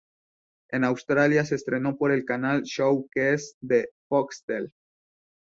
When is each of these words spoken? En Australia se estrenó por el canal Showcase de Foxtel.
En 0.71 0.83
Australia 0.83 1.45
se 1.45 1.53
estrenó 1.53 1.95
por 1.95 2.11
el 2.11 2.25
canal 2.25 2.63
Showcase 2.63 3.53
de 3.61 3.89
Foxtel. 4.09 4.73